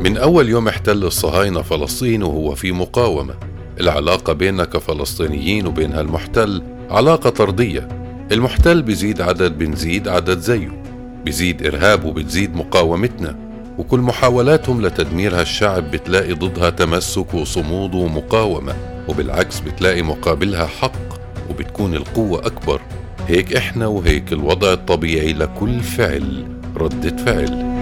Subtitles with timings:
[0.00, 3.34] من أول يوم احتل الصهاينة فلسطين وهو في مقاومة.
[3.80, 7.88] العلاقة بيننا كفلسطينيين وبين هالمحتل علاقة طردية.
[8.32, 10.82] المحتل بيزيد عدد بنزيد عدد زيه.
[11.24, 13.38] بيزيد إرهاب وبتزيد مقاومتنا.
[13.78, 18.74] وكل محاولاتهم لتدمير هالشعب بتلاقي ضدها تمسك وصمود ومقاومة.
[19.08, 21.05] وبالعكس بتلاقي مقابلها حق.
[21.50, 22.80] وبتكون القوة أكبر.
[23.28, 27.76] هيك إحنا وهيك الوضع الطبيعي لكل فعل ردة فعل.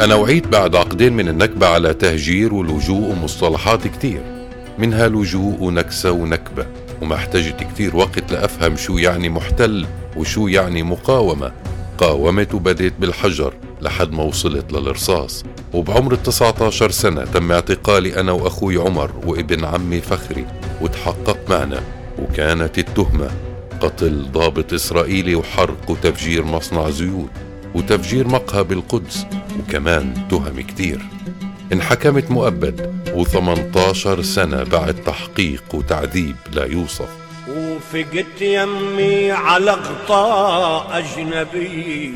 [0.00, 4.20] أنا وعيت بعد عقدين من النكبة على تهجير ولجوء ومصطلحات كتير.
[4.78, 6.66] منها لجوء ونكسة ونكبة
[7.02, 11.52] وما احتجت كتير وقت لأفهم شو يعني محتل وشو يعني مقاومة.
[11.98, 15.44] قاومت وبديت بالحجر لحد ما وصلت للرصاص.
[15.72, 20.46] وبعمر ال 19 سنة تم اعتقالي أنا وأخوي عمر وابن عمي فخري.
[20.82, 21.82] وتحقق معنا
[22.18, 23.30] وكانت التهمة.
[23.80, 27.30] قتل ضابط إسرائيلي وحرق وتفجير مصنع زيوت
[27.74, 29.26] وتفجير مقهى بالقدس
[29.58, 31.00] وكمان تهم كتير.
[31.72, 37.08] انحكمت مؤبد و18 سنة بعد تحقيق وتعذيب لا يوصف.
[37.48, 42.14] وفقت يمي على غطاء أجنبي.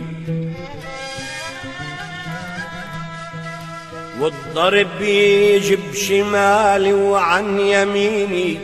[4.20, 8.58] والضرب يجي بشمالي وعن يميني.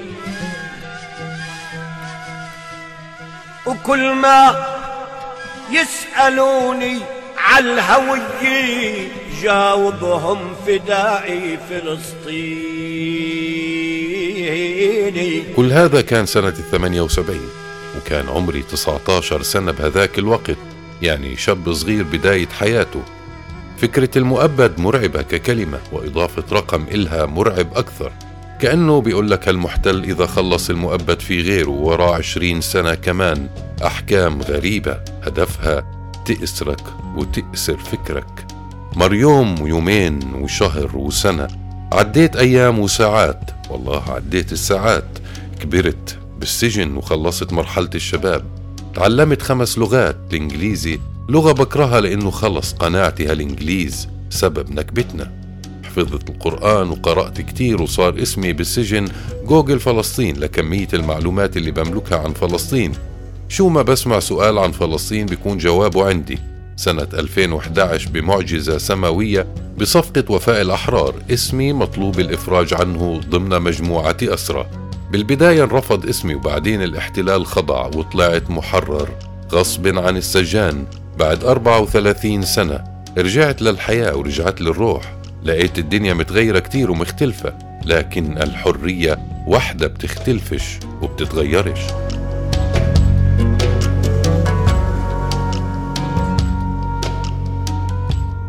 [3.67, 4.67] وكل ما
[5.71, 6.99] يسألوني
[7.39, 9.09] عالهوية
[9.43, 13.03] جاوبهم فدائي فلسطيني.
[15.57, 17.49] كل هذا كان سنة الثمانية وسبعين
[17.97, 20.57] وكان عمري 19 سنة بهذاك الوقت
[21.03, 23.03] يعني شاب صغير بداية حياته.
[23.83, 28.13] فكرة المؤبد مرعبة ككلمة وإضافة رقم إلها مرعب أكثر.
[28.61, 33.49] كأنه بيقول لك المحتل إذا خلص المؤبد في غيره وراه عشرين سنة كمان.
[33.87, 35.85] أحكام غريبة هدفها
[36.27, 36.81] تأسرك
[37.17, 38.47] وتأسر فكرك.
[38.97, 41.49] مر يوم ويومين وشهر وسنة.
[41.93, 45.19] عديت أيام وساعات والله عديت الساعات.
[45.61, 48.45] كبرت بالسجن وخلصت مرحلة الشباب.
[48.95, 55.33] تعلمت خمس لغات الإنجليزي لغة بكرهها لأنه خلص قناعتي هالإنجليز سبب نكبتنا.
[55.85, 59.09] حفظت القرآن وقرأت كتير وصار اسمي بالسجن.
[59.45, 62.93] جوجل فلسطين لكمية المعلومات اللي بملكها عن فلسطين.
[63.49, 66.39] شو ما بسمع سؤال عن فلسطين بيكون جوابه عندي.
[66.77, 69.47] سنة 2011 بمعجزة سماوية
[69.79, 74.67] بصفقة وفاء الأحرار اسمي مطلوب الإفراج عنه ضمن مجموعة أسرى.
[75.13, 79.09] بالبداية رفض اسمي وبعدين الاحتلال خضع وطلعت محرر
[79.53, 80.85] غصب عن السجان.
[81.23, 82.85] بعد 34 سنة
[83.19, 85.15] رجعت للحياة ورجعت للروح.
[85.45, 91.81] لقيت الدنيا متغيرة كتير ومختلفة لكن الحرية وحدة بتختلفش وبتتغيرش.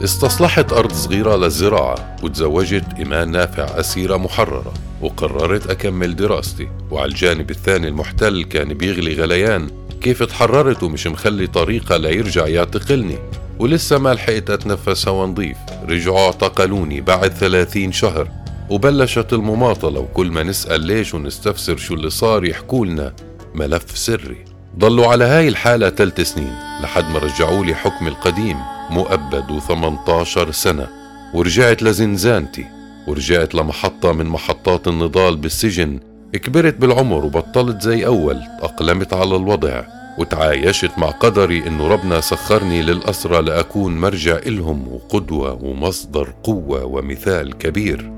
[0.03, 6.67] استصلحت أرض صغيرة للزراعة وتزوجت إيمان نافع أسيرة محررة وقررت أكمل دراستي.
[6.91, 13.17] وعلى الجانب الثاني المحتل كان بيغلي غليان كيف تحررت ومش مخلي طريقة ليرجع يعتقلني
[13.59, 15.57] ولسه ما لحقت أتنفس هوا نظيف
[15.89, 18.29] رجعوا اعتقلوني بعد ثلاثين شهر.
[18.69, 23.13] وبلشت المماطلة وكل ما نسأل ليش ونستفسر شو اللي صار يحكولنا
[23.55, 24.45] ملف سري.
[24.77, 26.53] ضلوا على هاي الحالة ثلاث سنين
[26.83, 28.57] لحد ما رجعوا لي حكمي القديم
[28.89, 30.87] مؤبد و18 سنة.
[31.33, 32.65] ورجعت لزنزانتي.
[33.07, 35.99] ورجعت لمحطة من محطات النضال بالسجن
[36.37, 39.83] كبرت بالعمر وبطلت زي أول تأقلمت على الوضع
[40.17, 48.11] وتعايشت مع قدري إنه ربنا سخرني للأسرى لأكون مرجع إلهم وقدوة ومصدر قوة ومثال كبير.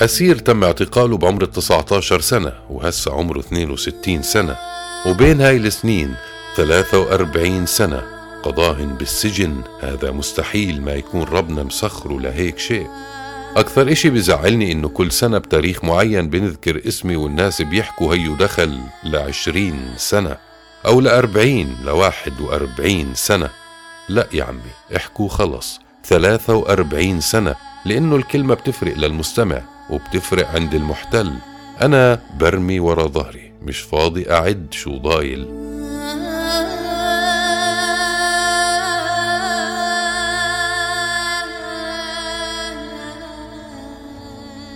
[0.00, 4.56] أسير تم اعتقاله بعمر 19 سنة وهسه عمره 62 سنة
[5.06, 6.14] وبين هاي السنين
[6.56, 8.13] 43 سنة.
[8.44, 12.86] قضاهن بالسجن هذا مستحيل ما يكون ربنا مسخره لهيك شيء.
[13.56, 19.94] أكثر إشي بزعلني إنه كل سنة بتاريخ معين بنذكر اسمي والناس بيحكوا هيو دخل لعشرين
[19.96, 20.36] سنة
[20.86, 23.50] أو لأربعين لواحد وأربعين سنة.
[24.08, 27.54] لا يا عمي احكوا خلص ثلاثة وأربعين سنة
[27.84, 31.32] لأنه الكلمة بتفرق للمستمع وبتفرق عند المحتل.
[31.82, 35.63] أنا برمي ورا ظهري مش فاضي أعد شو ضايل.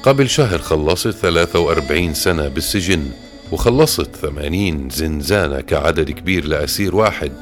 [0.02, 3.10] قبل شهر خلصت 43 سنة بالسجن
[3.52, 7.32] وخلصت 80 زنزانة كعدد كبير لأسير واحد.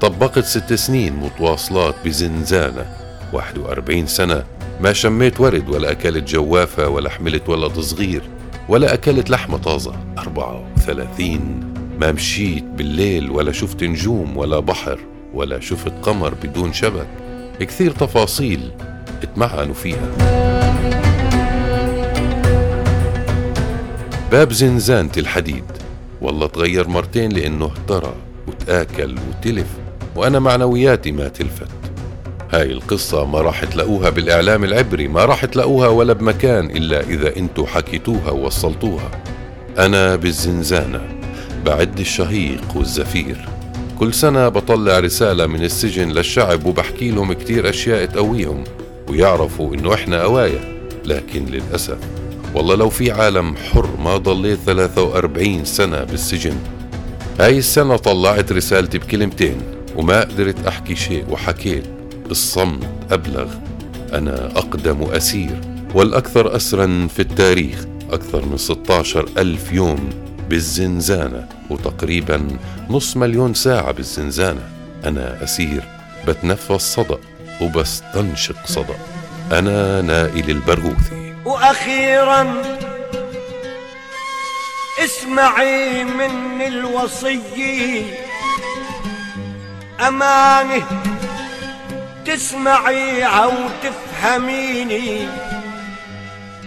[0.00, 2.86] طبقت ست سنين متواصلات بزنزانة.
[3.32, 4.44] 41 سنة
[4.80, 8.22] ما شميت ورد ولا أكلت جوافة ولا حملت ولد صغير
[8.68, 9.94] ولا أكلت لحمة طازة.
[10.18, 14.98] 34 ما مشيت بالليل ولا شفت نجوم ولا بحر
[15.34, 17.08] ولا شفت قمر بدون شبك.
[17.60, 18.70] كثير تفاصيل
[19.22, 20.35] اتمعنوا فيها.
[24.32, 25.64] باب زنزانة الحديد.
[26.20, 28.14] والله تغير مرتين لأنه اهترى
[28.48, 29.66] وتآكل وتلف
[30.16, 31.68] وأنا معنوياتي ما تلفت.
[32.52, 37.66] هاي القصة ما راح تلاقوها بالإعلام العبري ما راح تلاقوها ولا بمكان إلا إذا أنتوا
[37.66, 39.10] حكيتوها ووصلتوها.
[39.78, 41.00] أنا بالزنزانة
[41.66, 43.48] بعد الشهيق والزفير.
[43.98, 48.64] كل سنة بطلع رسالة من السجن للشعب وبحكي لهم كتير أشياء تقويهم
[49.08, 50.60] ويعرفوا إنه إحنا قوايا
[51.04, 51.98] لكن للأسف
[52.56, 56.56] والله لو في عالم حر ما ضليت 43 سنة بالسجن.
[57.40, 59.56] هاي السنة طلعت رسالتي بكلمتين
[59.96, 61.84] وما قدرت أحكي شيء وحكيت
[62.30, 63.48] الصمت أبلغ.
[64.12, 65.60] أنا أقدم أسير
[65.94, 70.10] والأكثر أسرا في التاريخ أكثر من 16 ألف يوم
[70.50, 72.48] بالزنزانة وتقريبا
[72.90, 74.68] نص مليون ساعة بالزنزانة.
[75.04, 75.82] أنا أسير
[76.28, 77.18] بتنفس صدى
[77.60, 78.96] وبستنشق صدى
[79.52, 81.25] أنا نائل البرغوثي.
[81.46, 82.62] وأخيرا
[85.04, 88.04] اسمعي من الوصي.
[90.08, 90.86] امانه
[92.24, 95.28] تسمعيها وتفهميني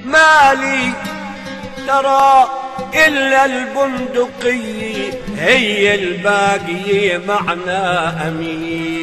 [0.05, 0.91] مالي
[1.87, 2.49] ترى
[3.07, 8.98] إلا البندقية هي الباقية معنا أمين.